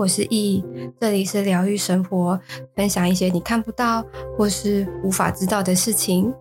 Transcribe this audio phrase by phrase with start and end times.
[0.00, 0.64] 我是易，
[0.98, 2.40] 这里是疗愈生活，
[2.74, 4.02] 分享一些你看不到
[4.34, 6.32] 或是无法知道的事情。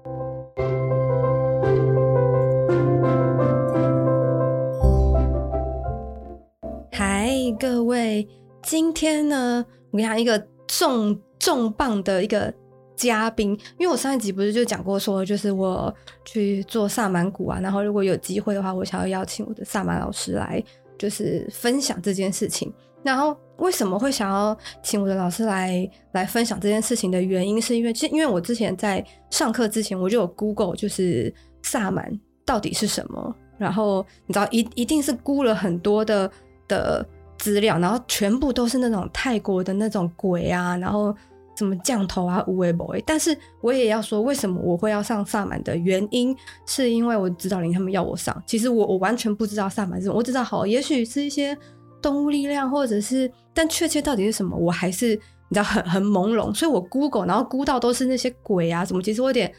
[6.94, 7.29] 嗨，
[7.60, 8.26] 各位，
[8.64, 12.54] 今天呢，我跟你讲一个重重磅的一个
[12.96, 20.64] 嘉宾，因为我上一集不是就讲过说，就是我去做萨满鼓啊，然后如果有机会的话，我想要邀请我的萨满老师来。
[20.98, 22.70] 就是分享这件事情，
[23.03, 32.12] 然后为什么会想要请我的老师来来分享这件事情的原因，是因为其实因为我之前在上课之前我就有 Google，就是萨满
[32.45, 36.31] 到底是什么，然后你知道一一定是估了很多的
[36.67, 37.05] 的
[37.38, 41.16] 资料，然后全部都是那种泰国的那种鬼啊，然后。
[41.55, 43.03] 什么降头啊，无为不为。
[43.05, 46.34] 但是我也要说，为什么我会要上萨满的原因，
[46.66, 48.41] 是因为我指导灵他们要我上。
[48.45, 51.58] 其实我我完全不知道萨满是什么，我知道好，也许是一些
[52.02, 55.16] 动物力量，或者是，但确切到底是什么，我还是
[55.50, 56.53] 你知道很很朦胧。
[56.53, 59.53] 所以我 Google，然后 Google 到都是那些鬼啊什么，其实我有点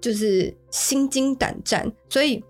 [0.00, 1.90] 就是心惊胆战。
[2.08, 2.42] 所以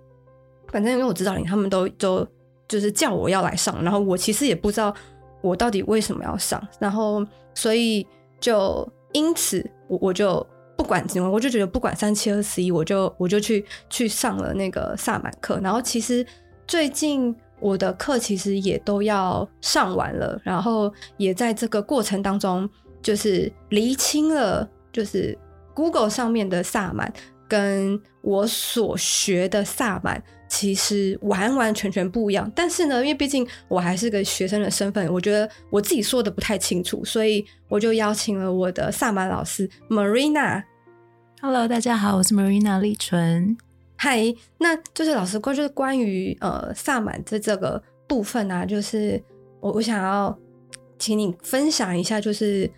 [0.69, 2.27] 反正因为我知道你他们都都
[2.69, 4.95] 就是叫我要来上，然后我其实也不知道
[5.41, 8.07] 我到底为什么要上，然后所以。
[8.43, 10.45] 就因此，我我就
[10.77, 15.61] 不管怎么，我就觉得不管三七二十一，我就我就去去上了那个萨满课。
[15.63, 16.27] 然后其实
[16.67, 17.33] 最近
[17.63, 22.69] 我的课其实也都要上完了，然后也在这个过程当中，
[23.01, 25.39] 就是厘清了，就是
[25.73, 27.11] Google 上面的萨满
[27.49, 30.23] 跟我所学的萨满。
[30.49, 40.63] 其实完完全全不一样，但是呢，因为毕竟我还是个学生的身份，我觉得我自己说的不太清楚，所以我就邀请了我的萨满老师 Marina。
[41.41, 43.57] Hello，大家好，我是 Marina 李纯。
[44.03, 44.21] 嗨，
[44.59, 49.23] 那就是老师关就是关于呃萨满这这个部分啊，就是
[49.61, 50.37] 我我想要
[50.99, 52.69] 请你分享一下，就是。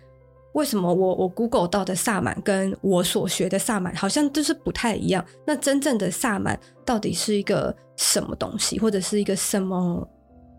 [0.53, 5.25] 为什么我我 Google 到的萨满跟我所学的萨满好像就是不太一样？
[5.45, 10.07] 那真正的萨满到底是一个什么东西，或者是一个什么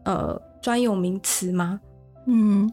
[0.04, 1.80] 呃专有名词吗？
[2.26, 2.70] 嗯，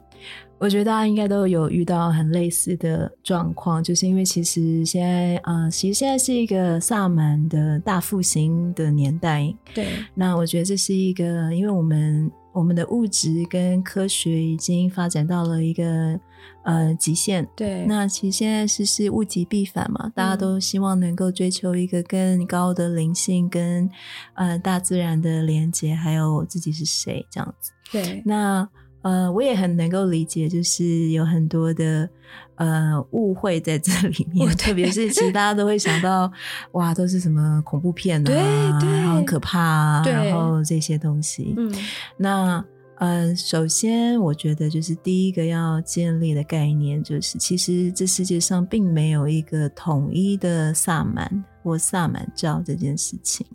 [0.58, 9.54] 我觉得大家应该都有遇到很类似的状况，就是因为其实现在啊、呃，其实现在是一个萨满的大复兴的年代。
[9.74, 16.20] 对，那我觉得这是一个，因为我们我们的物质跟科学已经发展到了一个。
[16.64, 17.48] 呃，极限。
[17.56, 23.90] 对，那其实现在是是物极必反嘛，大家都希望能够追求一个更高的灵性跟
[24.34, 27.72] 呃大自然的连接，还有自己是谁这样子。
[27.92, 28.68] 对，那
[29.04, 32.10] 呃，我也很能够理解，就是有很多的
[32.56, 36.32] 呃误会在这里面，特别是其实 大家都会想到，
[36.72, 38.36] 哇，都是什么恐怖片啊，对
[38.80, 41.72] 对，很可怕啊，然后这些东西，嗯，
[42.18, 42.66] 那。
[43.00, 53.46] 呃，首先，我觉得就是第一个要建立的概念，就是其实这世界上并没有一个统一的萨满或萨满教这件事情。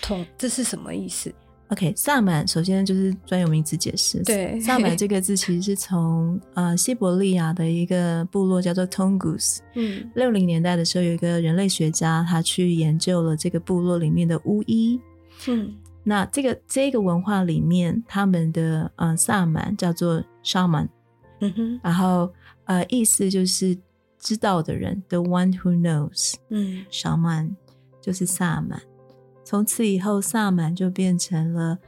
[0.00, 1.34] 统，这是什么意思
[1.68, 4.22] ？OK，萨满首先就是专有名词解释。
[4.22, 9.58] 对，萨满这个字其实是从呃西伯利亚的一个部落叫做 Tungus。
[9.74, 15.00] 嗯，六零年代的时候，有一个人类学家，他去研究了这个部落里面的巫医。
[15.48, 15.74] 嗯。
[16.06, 20.86] 那这个这个文化里面，他们的呃萨满叫做 shaman，
[21.40, 22.30] 嗯哼，然后
[22.66, 23.74] 呃意思就是
[24.18, 27.54] 知道的人，the one who knows，嗯，shaman
[28.02, 28.82] 就是萨满。
[29.44, 31.78] 从此以后，萨满就变成了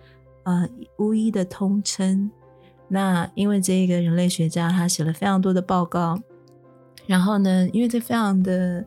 [0.45, 0.69] 呃
[0.99, 2.31] 巫医的通称。
[2.89, 6.21] 那因为这一个人类学家他写了非常多的报告，
[7.07, 8.85] 然后呢，因为这非常的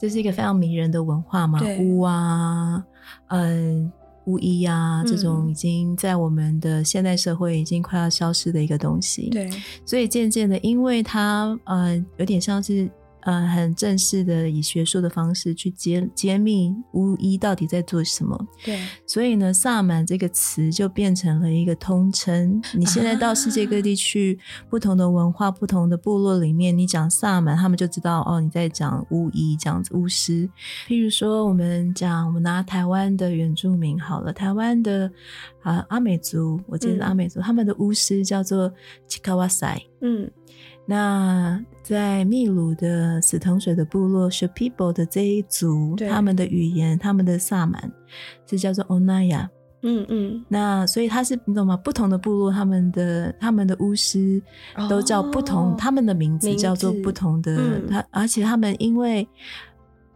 [0.00, 2.84] 这是一个非常迷人的文化嘛，巫啊，
[3.28, 3.92] 嗯、呃。
[4.26, 9.28] 巫医啊，这种已经在我们的现代社会已经快要消失的一个东西。
[9.30, 9.50] 对，
[9.84, 12.88] 所以渐渐的，因为它呃有点像是。
[13.22, 18.46] 呃，很正式的以学术的方式去揭揭秘巫医到底在做什么。
[18.64, 22.60] 对，所以呢，萨满这个词就变成了一个通称。
[22.74, 24.38] 你现在到世界各地去，
[24.68, 30.48] 不同的文化、不同的部落里面，你讲萨满，他们就知道哦，你在讲巫医这样子，巫师。
[30.88, 35.06] 譬如说，我们讲，我们拿台湾的原住民好了，台湾的
[35.62, 38.72] 啊、呃、阿美族，我记得阿美族、嗯、他们的巫师叫做
[39.06, 39.80] 奇卡瓦塞。
[40.00, 40.28] 嗯。
[40.84, 47.90] 那在秘鲁的死藤水的部落 Shipibo 的这一族，他们的语言，他们的萨满
[48.46, 49.48] 是叫做 Onaya。
[49.82, 50.44] 嗯嗯。
[50.48, 51.76] 那所以他是你懂吗？
[51.76, 54.42] 不同的部落，他们的他们的巫师
[54.88, 57.80] 都叫不同，哦、他们的名字叫做不同的。
[57.88, 59.26] 他、嗯、而且他们因为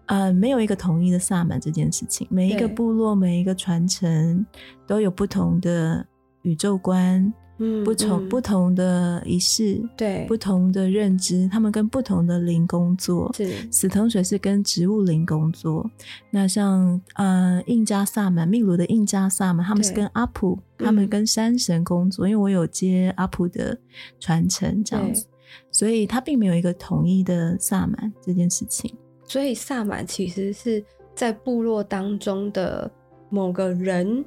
[0.07, 4.45] 呃没有一个统一的萨满这件事情，每一个部落每一个传承
[4.85, 6.05] 都有不同的
[6.43, 7.33] 宇宙观。
[7.59, 13.33] 嗯，不同、嗯、不同的仪式，对，不同的认知，他们跟不同的灵工作。
[13.35, 15.91] 是死藤水是跟植物灵工作。
[16.31, 22.27] 那像呃印加萨满，秘鲁的印加萨满，他们是跟阿普，他们跟山神工作。
[22.27, 23.79] 嗯、因为我有接阿普的
[24.21, 25.27] 传承这样子，
[25.71, 28.93] 所以他并没有一个统一的萨满这件事情。
[29.25, 32.91] 所以萨满其实是在部落当中的
[33.31, 34.23] 某个人。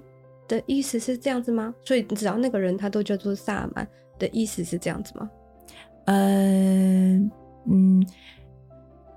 [0.50, 1.74] 的意思是这样子吗？
[1.86, 3.88] 所以只要那个人他都叫做萨满
[4.18, 5.30] 的意思是这样子吗？
[6.06, 6.16] 呃，
[7.68, 8.06] 嗯，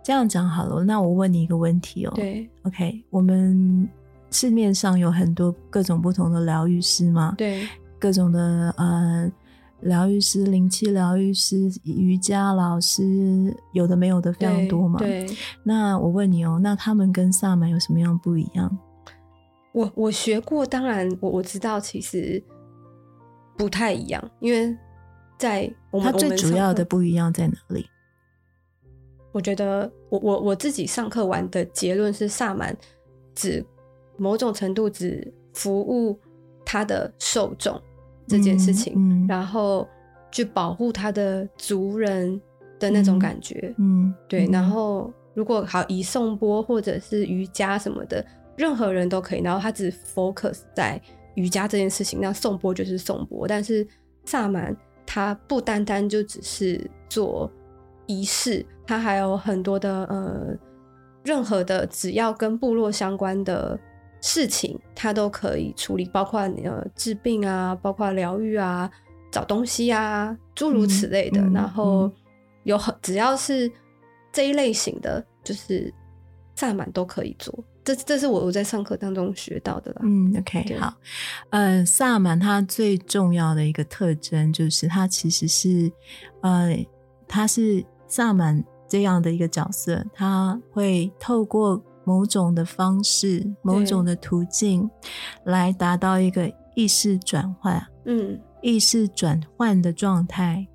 [0.04, 0.84] 这样讲好了。
[0.84, 2.12] 那我问你一个问题哦。
[2.14, 3.88] 对，OK，我们
[4.30, 7.34] 市面上有很多各种不同的疗愈师嘛？
[7.38, 7.66] 对，
[7.98, 9.32] 各种的呃
[9.80, 14.98] 疗愈师、灵气疗愈师、瑜伽老师，有的没有的非常多嘛。
[14.98, 15.26] 对，
[15.64, 18.78] 那我问你哦，那他们跟萨满有什么样不一样？
[19.72, 22.42] 我我学过，当然我我知道其实
[23.56, 24.76] 不太一样，因为
[25.38, 27.86] 在我们它最主要的不一样在哪里？
[29.32, 32.76] 我觉得我我我自己上课完的结论是，萨满
[33.34, 33.64] 只
[34.18, 36.20] 某种程度只服务
[36.66, 37.80] 他的受众
[38.26, 39.88] 这件事情，嗯嗯、然后
[40.30, 42.38] 去保护他的族人
[42.78, 44.46] 的那种感觉，嗯，嗯对。
[44.52, 48.22] 然后如果好以颂钵或者是瑜伽什么的。
[48.56, 51.00] 任何人都可以，然后他只 focus 在
[51.34, 53.48] 瑜伽这件事情，那颂钵就是颂钵。
[53.48, 53.86] 但是
[54.24, 54.76] 萨满
[55.06, 57.50] 他不单单就只是做
[58.06, 60.56] 仪式，他还有很多的呃，
[61.24, 63.78] 任何的只要跟部落相关的
[64.20, 68.90] 事情，他都可以处理，包括呃治病啊，包括疗愈啊，
[69.30, 71.40] 找东西啊，诸如此类的。
[71.54, 72.10] 然后
[72.64, 73.70] 有很只要是
[74.30, 75.92] 这一类型的，就是
[76.54, 77.52] 萨满都可以做。
[77.84, 80.02] 这这是我我在上课当中学到的啦。
[80.04, 80.94] 嗯，OK，好。
[81.50, 85.90] 呃，萨满它最重要的一个特征就是它其实是，
[86.42, 86.86] 呃，
[87.26, 94.88] 它是萨满这样的一个角色，它会透过某种的方式、某种的途径
[95.44, 100.66] 来达到一个意识转换，嗯，意识转换的状态。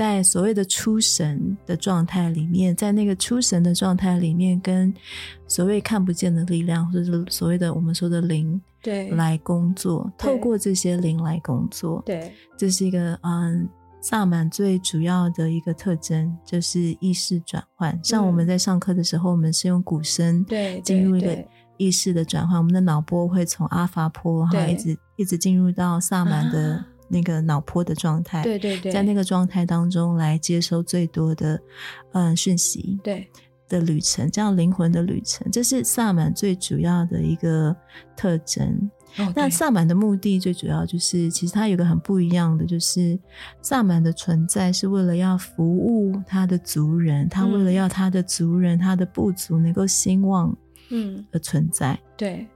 [0.00, 4.90] 在所谓的出神的状态里面，在那个出神的状态里面，跟
[5.46, 13.68] 所谓看不见的力量，或者是所谓的我们说的灵，对，来工作，透过这些灵来工作，对，这是一个嗯，
[14.00, 18.00] 萨满最主要的一个特征，就是意识转换。
[18.02, 21.44] 像我们在上课的时候，嗯、我们是用鼓声，对，进入一个
[21.76, 26.82] 意识的转换，我们的脑波会从阿法波哈一直一直进入到萨满的。
[27.10, 31.60] 啊那个脑波的状态，对对对，在那个状态当中来接收最多的
[32.12, 33.28] 嗯讯息，对。
[33.68, 37.76] 的旅程，这样灵魂的旅程，这是萨满最主要的一个
[38.16, 38.90] 特征。
[39.16, 43.16] 哦、那萨满的目的最主要就是，其实它有个很不一样的，就是
[43.62, 50.52] 萨满的存在是为了要服务他的族人，他为了要他的族人、嗯、他的部族能够兴旺，
[50.88, 51.24] 嗯。
[51.30, 52.48] 的存在，嗯、对。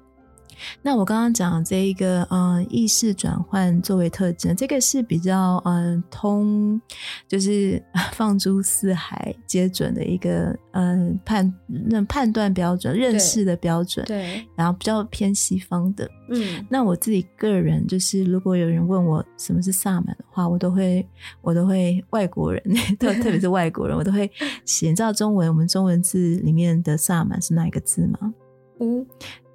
[0.83, 6.81] 那我刚刚讲这一个，嗯，意识转换作为特征，这个是比较，嗯，通，
[7.29, 7.83] 就是
[8.13, 21.07] 放诸四海皆准的一个，嗯，判那判断标准、认识的标准，对，然后比较偏西方的，嗯，那我自己个人就是，如果有人问我什么是萨满的话，我都会，
[21.43, 22.63] 我都会外国人，
[22.99, 24.31] 特特别是外国人，我都会
[24.65, 24.89] 写。
[24.89, 28.33] 你知道中文，我们中文字里面的萨满是哪一个字吗？
[28.81, 29.05] 嗯。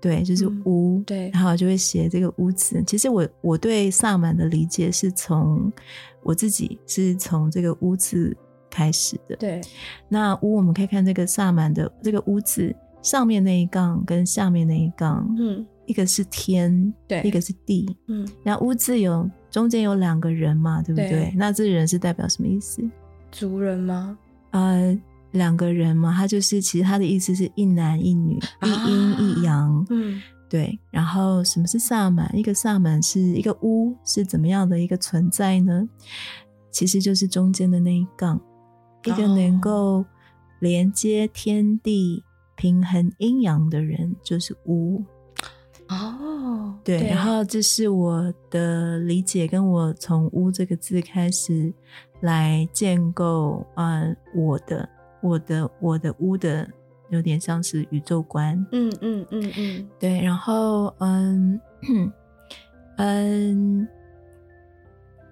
[0.02, 2.82] 对，就是巫、嗯，对，然后就会写这个巫字。
[2.88, 5.72] 其实我我对萨满的理解是从
[6.24, 8.36] 我自己是从这个巫字
[8.70, 9.36] 开始的。
[9.36, 9.60] 对，
[10.08, 21.10] 那巫我们可以看这个萨满的这个巫字上面那一杠跟下面那一杠，嗯，一个是天，对，一个是地，嗯，然后巫字有中间有两个人嘛，对不对？
[21.10, 22.82] 对，那这人是代表什么意思？
[23.32, 24.18] 族人吗？
[24.52, 24.98] 呃。
[25.32, 29.86] 两个人嘛，他就是其实他的意思是一男一女，啊、一阴一阳。
[29.90, 30.20] 嗯，
[30.50, 30.80] 对。
[30.90, 32.30] 然后什么是萨满？
[32.36, 35.88] 一个萨满是一个巫，是怎么样的一个存在呢？
[36.72, 38.42] 其实就是中间的那一杠，哦、
[39.06, 40.04] 一个能够
[40.60, 42.24] 连接天地、
[42.56, 45.04] 平衡阴阳的人，就是巫。
[45.90, 47.00] 哦，对。
[47.00, 51.72] 对，然后这是我的理解，跟我从“巫”这个字开始
[52.22, 54.90] 来建构啊、呃，我的。
[55.22, 56.68] 我的我的屋的
[57.10, 61.60] 有点像是宇宙观，嗯嗯嗯嗯，对，然后嗯
[62.98, 63.88] 嗯，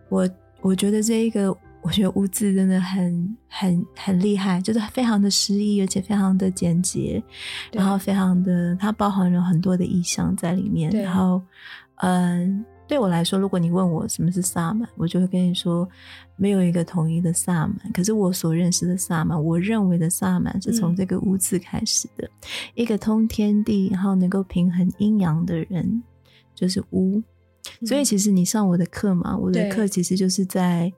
[0.10, 0.30] 我
[0.62, 7.22] 我觉得这一个，我觉得屋字真的很很很厉害，就是非常的诗意，而且非常的简洁，
[7.72, 11.42] 然后非常的它包含了很多的意象在里面，然后
[11.98, 15.88] 嗯，对我来说，如果你问我什么是萨满，我就会跟你说，
[16.38, 17.78] 没有一个统一的萨满。
[17.94, 22.32] 可是我所认识的萨满，我认为的萨满是从这个“巫”字开始的，嗯、
[22.76, 26.02] 一个通天地，然后能够平衡阴阳的人，
[26.56, 27.22] 就是巫。
[27.82, 30.92] 嗯、所以其实你上我的课嘛，我的课其实就是在，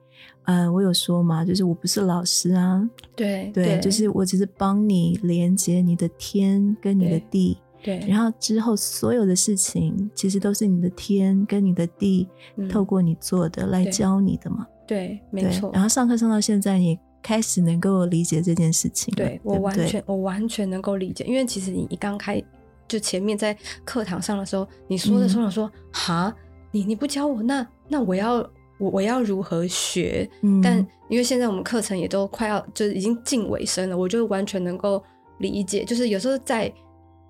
[0.44, 7.58] 呃，我有说嘛，就是我不是老师啊，对对，对，就是我只是帮你连接你的天跟你的地。
[7.82, 12.28] 对，然后之后所有的事情，其实都是你的天跟你的地
[12.68, 14.66] 透过你做的来教你的嘛。
[14.86, 15.70] 对，没错。
[15.72, 19.14] 然后上课上到现在，你开始能够理解这件事情。
[19.14, 22.42] 对，我完全我完全能够理解，因为其实你一刚开
[22.86, 26.34] 就前面在课堂上的时候，你说的时候说哈，
[26.72, 28.36] 你你不教我，那那我要
[28.78, 30.28] 我我要如何学？
[30.62, 35.02] 但因为现在我们课程也都快要就是已经近尾声了，我就完全能够
[35.38, 36.70] 理解，就是有时候在。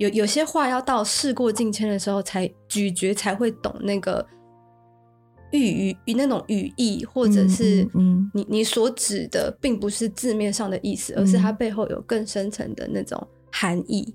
[0.01, 4.27] 有有些话要到事过境迁的时候才咀嚼，才会懂那个
[5.53, 7.87] 语语语那种语义，或者是
[8.33, 14.15] 你你所指的，并不是字面上的意思，而是它背后有更深层的那种含义。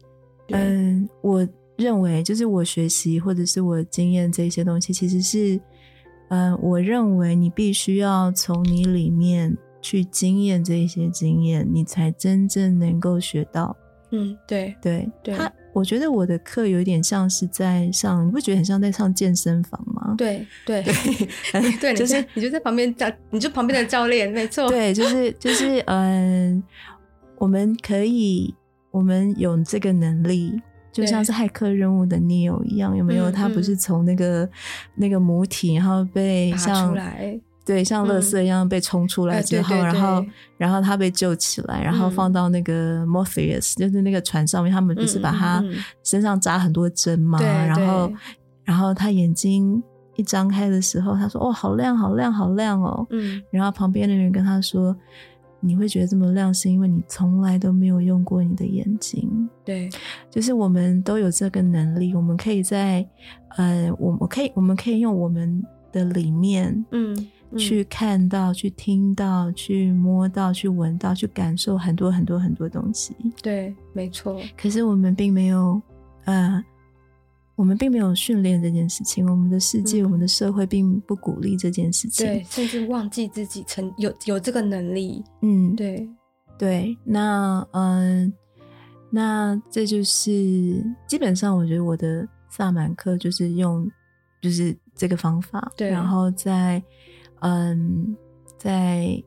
[0.49, 5.59] 嗯，我认为就是我学习或者是我经验这些东西，其实是
[6.29, 13.77] 嗯，我认为你必须要从你里面去经验这一些经验，你才真正能够学到。
[14.09, 15.37] 嗯，对对对。
[15.75, 20.15] 我觉得我的课有点像是在上，你不觉得很像在上健身房吗？
[20.17, 20.81] 对对
[21.51, 24.69] 对，对， 就是你就在旁边教，你就旁边的教练，没错。
[24.69, 26.63] 对，就是 就是嗯，
[27.37, 28.55] 我们可以，
[28.89, 30.61] 我们有这个能力，
[30.93, 33.29] 就像是骇客任务的 Neo 一样，有没有？
[33.29, 34.49] 他不是从那个
[34.95, 37.37] 那个母体，然后被像出来。
[37.65, 40.25] 对，像垃圾一样被冲出来之后，嗯、然后，
[40.57, 44.71] 然后他被救起来，然后放到那个 Morpheus，、嗯、就是那个船上面。
[44.71, 45.63] 他们不是把他
[46.03, 47.39] 身上扎很多针吗？
[47.41, 48.13] 嗯、然后，
[48.63, 49.81] 然后他眼睛
[50.15, 53.41] 一张开的时候，他说：“哦，好亮，好亮，好亮哦。”嗯。
[53.49, 54.95] 然后旁边的人跟他说
[55.59, 59.89] ：“你会觉得这么亮，是因为你从来都没有用过你的眼睛。”对，
[60.29, 63.03] 就是我们都有这个能力，我们可以在
[63.57, 67.27] 呃，我我可以，我们可以用我们的里面，嗯。
[67.57, 73.15] 去看到、去听到、去摸到、去闻到、去感受很多很多很多东西。
[73.41, 74.39] 对，没错。
[74.57, 75.81] 可是我们并没有，
[76.25, 76.63] 呃，
[77.55, 79.29] 我们并没有训练这件事情。
[79.29, 82.25] 我们的世界、嗯、我们的社会并不鼓励这件事情。
[82.25, 85.23] 对，甚至忘记自己曾有有这个能力。
[85.41, 86.09] 嗯，对
[86.57, 86.97] 对。
[87.03, 88.33] 那嗯、呃，
[89.09, 90.31] 那这就是
[91.07, 93.89] 基本上，我觉得我的萨满课就是用
[94.41, 95.71] 就是这个方法。
[95.77, 96.83] 对，然后在。
[97.45, 98.15] 嗯，
[98.57, 99.23] 在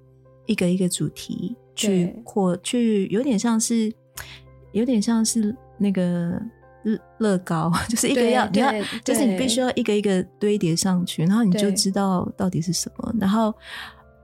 [0.47, 3.93] 一个一个主题去扩，去有点像是，
[4.73, 6.41] 有点像是那个
[6.83, 8.73] 乐乐高， 就是一个要你要，
[9.05, 13.15] 就是你必须要一个一个堆叠上去，然后你就知道到底是什么。
[13.21, 13.55] 然后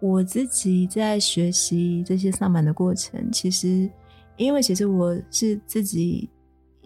[0.01, 3.89] 我自己在学习这些萨满的过程，其实
[4.37, 6.29] 因为其实我是自己。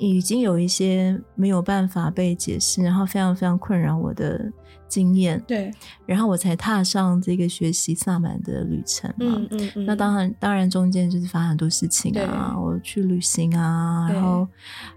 [0.00, 4.48] 已经有一些没有办法被解释，然后非常非常困扰我的
[4.88, 5.70] 经验，对，
[6.06, 9.36] 然后我才踏上这个学习萨满的旅程嘛。
[9.38, 9.86] 嗯嗯嗯。
[9.86, 14.48] 那当然，当然中间就是发生很多事情啊，我去旅行啊，然后，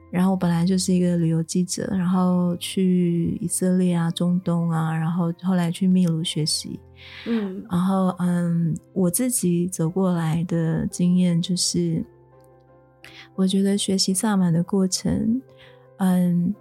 [0.10, 6.80] 然后我本来就是一个旅游记者，然后去以色列啊、中东啊，然后后来去秘鲁学习，
[7.26, 12.04] 嗯，然后嗯，我自己走过来的经验就是。
[13.34, 15.42] 我觉得学习萨满的过程，
[15.98, 16.54] 嗯，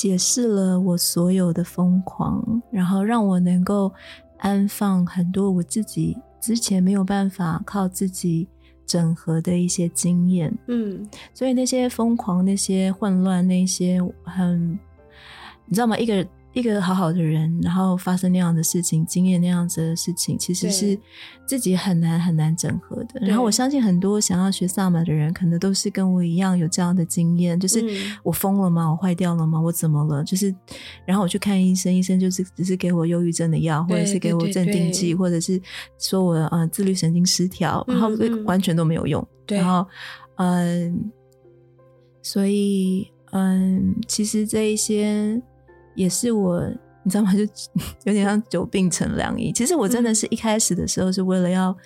[0.00, 3.92] 解释了我所有的疯狂，然后让我能够
[4.38, 8.48] 安放很多我自己之前没有办法靠自己
[8.86, 10.50] 整合的一些经验。
[10.68, 14.78] 嗯，所以那些疯狂、那些混乱、那些很，
[15.66, 15.98] 你知道吗？
[15.98, 16.26] 一个。
[16.52, 20.98] 一个好好的人，然后发生那样的事情，经验那样子的事情，其实是
[21.46, 23.20] 自己很难很难整合的。
[23.20, 27.84] 然后我相信很多想要学萨满的人，可能都是跟我一样有这样的经验，就是
[28.24, 28.90] 我疯了吗？
[28.90, 29.60] 我坏掉了吗？
[29.60, 30.24] 我怎么了？
[30.24, 30.52] 就是，
[31.06, 35.60] 然后我去看医生，医生就是只是给我忧郁症的药，或者是给我镇定剂，或者是
[36.00, 38.08] 说我呃自律神经失调，然后
[38.44, 39.24] 完全都没有用。
[39.46, 39.88] 对，然后
[40.34, 41.10] 嗯，
[42.22, 45.40] 所以嗯，其实这一些。
[45.94, 46.62] 也是我，
[47.02, 47.32] 你知道吗？
[47.34, 47.40] 就
[48.04, 49.52] 有点像久病成良医。
[49.52, 51.76] 其实我真的是一开始的时候是为了要，嗯、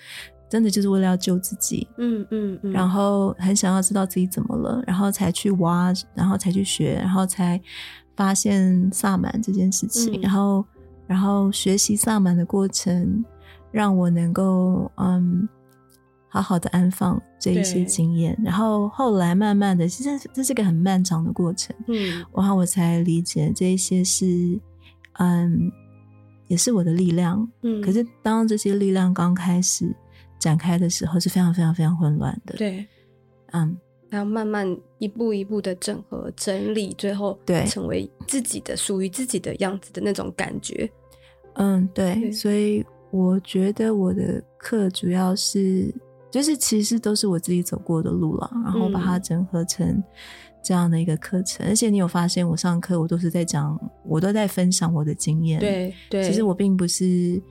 [0.49, 7.59] 真的就是为了要救自己，嗯嗯嗯，然后很想要知道自己怎么了，然后才去挖，然后才去学，然后才
[8.15, 10.65] 发现萨满这件事情，嗯、然后
[11.07, 13.23] 然后学习萨满的过程，
[13.71, 15.47] 让我能够嗯。
[16.35, 24.59] 好好的安放这一些经验，然后后来慢慢的，其实这是个很漫长的过程，嗯，然后我才理解这一些是，
[25.13, 25.71] 嗯，
[26.47, 27.49] 也是我的力量。
[27.61, 29.89] 嗯，可是当这些力量刚开始
[30.37, 32.57] 展开的时候，是非常非常非常混乱的。
[32.57, 32.85] 对，
[33.53, 33.77] 嗯，
[34.09, 37.65] 然后慢慢一步一步的整合整理，最后对。
[37.65, 40.91] 成为自己的属于自己的样子的那种感觉。
[41.53, 45.93] 嗯，对，对，所以我觉得我的课主要是
[46.35, 50.03] 就是其实都是我自己走过的路了，然后把它整合成
[50.61, 51.65] 这样的一个课程。
[51.65, 55.61] 嗯、而且你有发现，我上课我都是在讲，我都在分享我的经验。
[55.61, 57.41] 对对，其实我并不是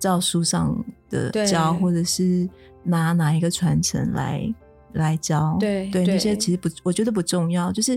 [0.00, 0.76] 照书上
[1.08, 2.48] 的教，或者是
[2.82, 4.52] 拿哪一个传承来
[4.94, 5.56] 来教。
[5.60, 7.96] 对对，那些其实不，我觉得不重要，就是。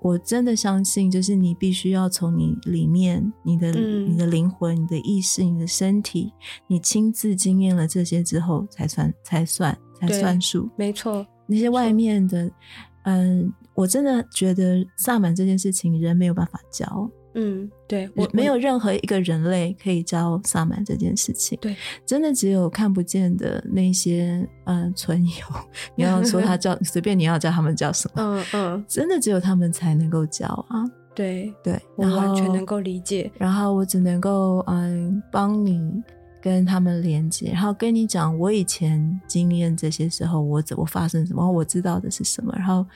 [0.00, 6.32] 我真的相信，就是你必须要从你里面，你的、嗯、你的灵魂、你的意识、你的身体，
[6.66, 10.68] 你亲自经验了这些之后，才算才算才算数。
[10.76, 12.50] 没错，那些外面的，
[13.04, 17.10] 嗯，我真的觉得萨满这件事情，人没有办法教。
[17.38, 21.58] 嗯，对，我没有任何一个人类可以教萨满这件事情。
[21.60, 21.76] 对，
[22.06, 25.32] 真的只有看不见的那些嗯存有，
[25.94, 30.82] 你要说他 叫随便你要叫他们叫什么，嗯嗯，真的只有他们才能够教啊。
[31.14, 33.30] 对对，我完全能够理解。
[33.38, 35.80] 然后我只能够嗯帮你
[36.46, 42.86] 跟他们连接，然后跟你讲我以前经验这些时候我怎我发生什么，我知道的是什么，然后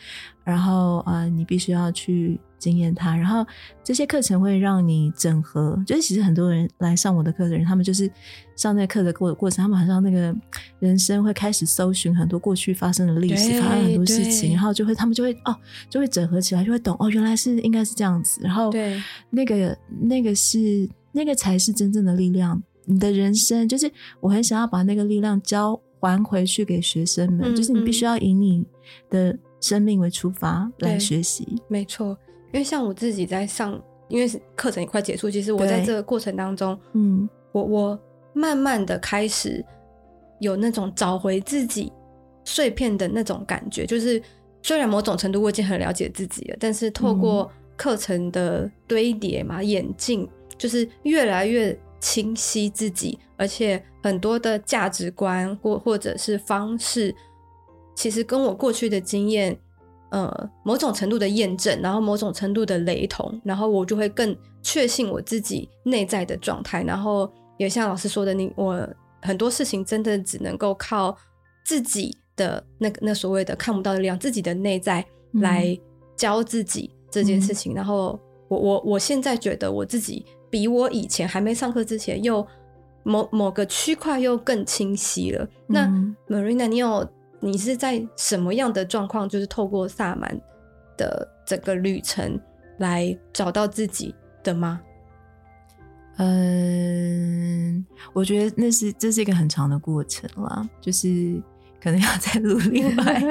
[0.45, 2.39] 然后啊、嗯、你必须要去。
[2.61, 3.43] 经验它，然后
[3.83, 5.83] 这些课程会让你整合。
[5.87, 8.07] 就是其实很多人来上我的课的人，他们就是
[8.55, 10.37] 上那课的过过程，他们好像那个
[10.79, 15.57] 人生会开始搜寻很多过去发生的历史，发生很多事情，然后就会他们就会哦，
[15.89, 18.43] 就会整合起来，就会懂哦，原来是应该是这样子。
[18.43, 22.63] 然后对那个那个是那个才是真正的力量。
[22.87, 28.65] 你的人生就是我很想要把那个力量交还回去给学生们，就是你必须要以你
[29.09, 32.17] 的生命为出发来学习，没错。
[32.53, 38.01] 因为像我自己在上，因为课程也快结束，其实我在这个过程当中，嗯，我我
[38.33, 39.65] 慢慢的开始
[40.41, 41.93] 有那种找回自己
[42.45, 44.21] 碎片的那种感觉，就是
[44.63, 57.15] 虽然某种程度我已经很了解自己了，但是透过课程的堆叠嘛，演进，就是越来越清晰自己，而且很多的价值观或或者是方式，
[57.95, 59.59] 其实跟我过去的经验。
[60.13, 66.83] 呃，某种程度的验证，然后某种程度的雷同，然后我就会更确信我自己内在的状态。
[66.83, 68.85] 然后也像老师说的，你我
[69.23, 71.17] 很多事情真的只能够靠
[71.65, 75.79] 自己的那个那所谓的看不到的力量，自己的内在来
[76.17, 77.73] 教自己这件事情。
[77.73, 82.47] 嗯、然后我我我现在觉得我自己比我以前还没上课之前，又
[83.05, 85.49] 某某个区块又更清晰了。
[85.69, 87.09] 嗯、那 Marina，你有？
[87.43, 90.39] 你是在什么样的状况，就是透过萨满
[90.95, 92.39] 的整个旅程
[92.77, 94.79] 来找到自己的吗？
[96.19, 101.43] 嗯，我觉得那是这是一个很长的过程啦，就是
[101.83, 103.23] 可能要再录 另外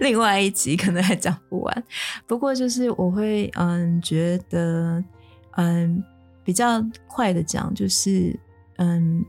[0.00, 1.84] 另外一集，可能还讲不完。
[2.26, 5.04] 不过就是我会嗯觉得
[5.56, 6.02] 嗯
[6.48, 8.34] 比较快的讲，就是
[8.78, 9.22] 嗯，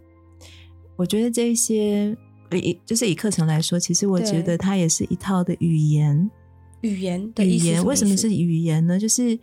[0.95, 2.17] 我觉得这些。
[2.51, 6.32] 以就是以课程来说，其实我觉得它也是一套的语言。
[6.79, 8.97] 语言，语言为什么是语言呢？
[8.97, 9.38] 就是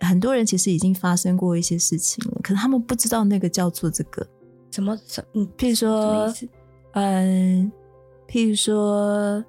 [0.00, 4.24] 很多人其实已经发生过一些事情了，可是他们不知道那个叫做这个
[4.70, 6.32] 什么什嗯，譬如说，
[6.92, 7.72] 嗯，
[8.28, 9.42] 譬如说，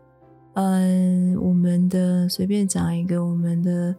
[0.54, 3.96] 嗯，我们的随便讲一个，我们的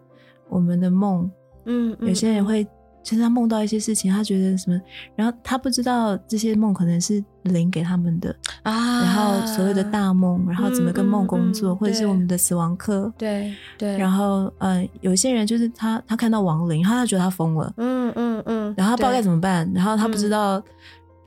[0.49, 1.31] 我们的梦，
[1.67, 2.67] 嗯，有些人会。
[3.03, 4.81] 就是他梦到一些事情，他觉得什么，
[5.17, 9.03] 然后他不知道这些梦可能是灵给他们的啊。
[9.03, 13.97] 然后所谓的大梦，然后怎么跟梦工作，嗯嗯嗯、或者是我们的死亡课，对对。
[13.97, 18.75] 然后呃，有些人就是他他看到亡灵，他他觉得他疯了，嗯嗯嗯。
[18.77, 20.65] 然后他不知道该怎么办，然后他不知道，嗯、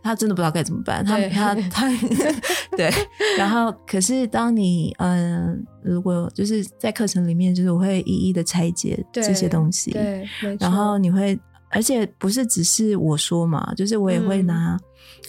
[0.03, 1.03] 他真的不知道该怎么办。
[1.03, 1.89] 他他他
[2.77, 2.91] 对。
[3.37, 11.39] 然后可是当你嗯、呃，如果就是在课程里面，就是我会一一的拆解这些东西，对，对然后你会。
[11.73, 14.79] 而且不是只是我说嘛，就是我也会拿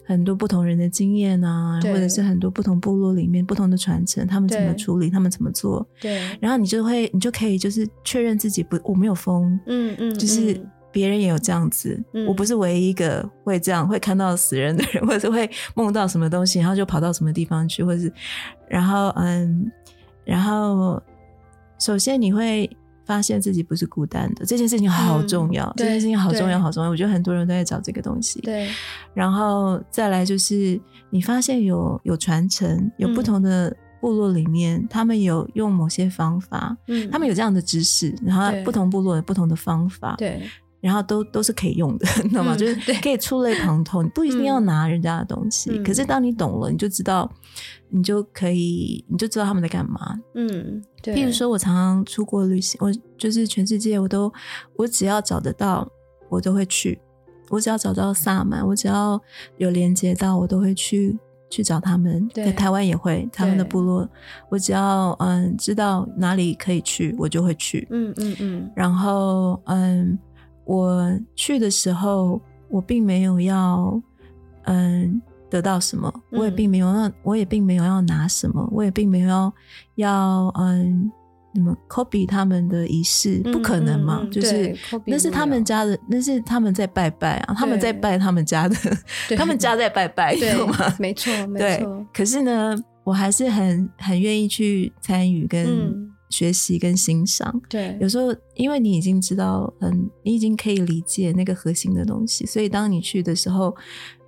[0.07, 5.87] 很多不同人的经验啊，嗯、或者是很多不同部落里面不同的传承，他们怎么处理，他们怎么做。
[6.00, 9.59] 对，然后你就会，你就可以就是确认自己不，我没有疯。
[9.66, 10.61] 嗯嗯，就是
[10.92, 18.12] 别人也有这样子，嗯、我不是唯一一个会这样会看到死人的人，或者是会梦到什么东西，然后就跑到什么地方去，或者是，
[18.68, 19.72] 然后嗯，
[20.24, 21.02] 然后
[21.78, 22.68] 首先你会。
[23.05, 26.90] 发现自己不是孤单的这件事情好重要，嗯、这件事情好重要，好重要。
[26.90, 28.40] 我觉得很多人都在找这个东西。
[28.40, 28.69] 对，
[29.12, 40.43] 然后再来就是你发现有有传承，有不同的部落里面，嗯、他们有用某些方法，嗯，他们有这样的知识，然后不同部落有不同的方法，对。
[40.85, 42.55] 然后都都是可以用的， 你知道吗？
[42.55, 45.70] 嗯、就是可以触类旁通，你不一定要拿人家的东西。
[45.70, 47.31] 嗯、可是当你懂了，你就知道，
[47.88, 50.14] 你就可以，你就知道他们在干嘛。
[50.35, 51.14] 嗯，对。
[51.14, 54.31] 譬如说，我常常出国旅行，我就是全世界，我都
[54.77, 55.90] 我只要找得到，
[56.29, 57.01] 我都会去。
[57.49, 59.18] 我只要找到萨满，我只要
[59.57, 61.18] 有连接到，我都会去
[61.49, 62.29] 去找他们。
[62.35, 64.07] 在台湾也会他们的部落，
[64.51, 67.88] 我只要嗯知道哪里可以去，我就会去。
[67.90, 68.70] 嗯嗯嗯。
[68.77, 70.18] 然后嗯，
[70.64, 74.00] 我去的时候，我并没有要
[74.64, 79.55] 嗯得到什么，我也并没有要，我也并没有要拿什么，我也并没有要
[79.96, 81.11] 要嗯。
[81.57, 84.18] 那么 copy 他们的仪式不可能嘛？
[84.22, 88.77] 嗯嗯、就是那是他们家的，那是他们在拜拜啊，他们在拜他们家的，
[89.37, 90.77] 他们家在拜拜，懂吗？
[90.98, 92.05] 没错，没错。
[92.12, 92.74] 可是呢，
[93.05, 97.61] 我还是很很愿意去参与、跟学习、跟欣赏。
[97.68, 103.75] 对、嗯，有时候因为你已经知道，嗯，你已经可以理解那个核心的东西，所以当你去的时候，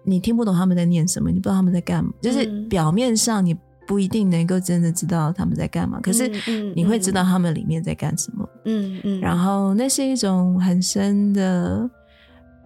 [0.05, 3.57] 你听不懂他们在念什么，你不知道他们在干嘛，就是表面上你。
[3.88, 6.29] 不一定能够真的知道他们在干嘛，可是
[6.75, 8.49] 你会知道他们里面在干什么。
[8.64, 11.88] 嗯嗯，然后那是一种很深的、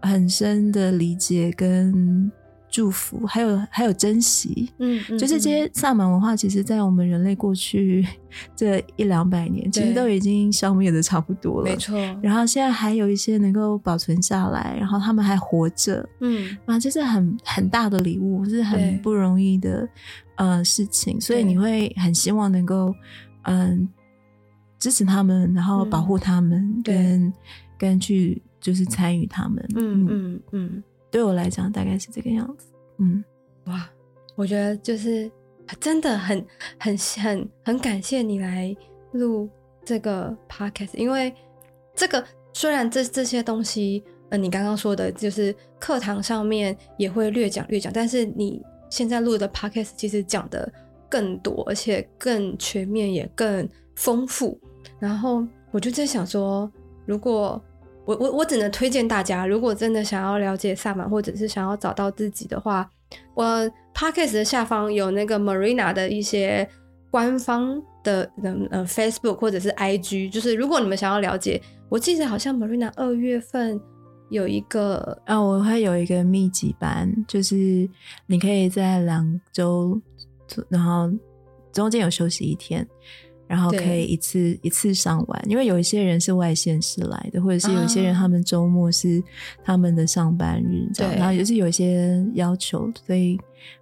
[0.00, 2.32] 很深的理解跟
[2.70, 8.06] 祝福，还有还有珍惜，嗯，嗯，就是这些萨满文化，其实，在我们人类过去
[8.54, 11.98] 这一两百年，其实都已经消灭的差不多了，没错。
[12.22, 19.88] 然后现在还有一些能够保存下来，然后他们还活着，嗯，啊，这是很很大的礼物，是很不容易的
[20.36, 22.94] 呃事情，所以你会很希望能够
[23.42, 23.88] 嗯
[24.78, 27.32] 支持他们，然后保护他们，跟
[27.76, 30.06] 跟去就是参与他们，嗯。
[30.08, 30.82] 嗯嗯。
[31.10, 32.66] 对我来讲，大概是这个样子。
[32.98, 33.24] 嗯，
[33.66, 33.88] 哇，
[34.36, 35.30] 我觉得就是
[35.80, 36.44] 真的很、
[36.78, 38.74] 很、很、很感谢你来
[39.12, 39.48] 录
[39.84, 41.34] 这个 podcast，因为
[41.94, 50.72] 这个虽然这这些东西，呃，你刚刚说的就是课堂上面也会略讲略讲，但是你现在录的 podcast 其实讲的
[51.08, 54.58] 更多，而且更全面，也更丰富。
[54.98, 56.70] 然后我就在想说，
[57.06, 57.62] 如果
[58.10, 62.90] 我我我只能推荐大家，如果真的想要了解萨满，或者是想要找到自己的话，
[63.34, 63.44] 我
[63.94, 66.68] Podcast 的下方有那个 Marina 的一些
[67.08, 68.28] 官方的
[68.72, 73.80] 呃 Facebook 或者是 IG，就是如果你们想要了解，我记得好像 Marina 二月份
[74.28, 77.88] 有一个啊，我会有一个密集班，就是
[78.26, 80.00] 你可以在两周，
[80.68, 81.08] 然后
[81.72, 82.84] 中间有休息一天。
[83.50, 89.20] 然后可以一次一次上完，因为有一些人是外县市来的，或者是有一些人他们周末是
[89.64, 91.18] 他们的上班日，这样，对。
[91.18, 93.36] 然后也是有一些要求，所以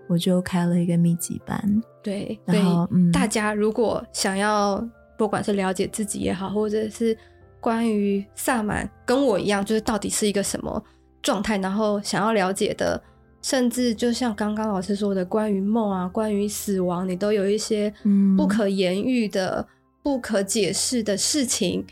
[0.07, 1.83] 我就开了一个密集班。
[2.03, 4.83] 对，然后嗯，大家如果想要
[5.19, 7.15] 不管是了解自己也好，或者是
[7.61, 10.83] 关于萨满跟我一样，就是到底是一个什么
[11.21, 12.99] 状态，然后想要了解的。
[13.41, 17.93] 甚至就像刚刚老师说的，关于梦啊，关于死亡，你都有一些
[18.37, 19.67] 不可言喻的、嗯、
[20.03, 21.85] 不可解释的事情。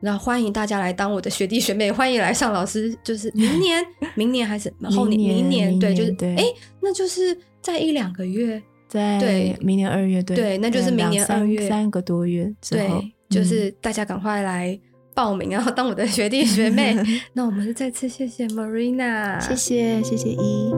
[0.00, 2.96] 然后欢迎大家来当我的学弟学妹，欢迎来上老师。
[3.04, 3.84] 就是明年，
[4.16, 5.34] 明年还是后年？
[5.36, 14.78] 明年对，就是哎对，那就是在一两个月，在对明年二月对，对，那就是明年二月三个多月之后，对，就是大家赶快来。
[15.20, 16.96] 报名，然后当我的学弟学妹。
[17.34, 20.72] 那我们再次谢谢 Marina，谢谢谢谢一。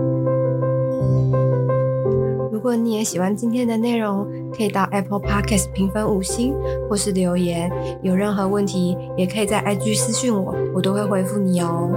[2.51, 6.55] 如果你也喜欢今天的内容，可以到 Apple Podcast 评分五星，
[6.91, 7.71] 或是留言。
[8.03, 11.89] 有任何问题，也可以在 IG 私讯我，我都会回复你哦。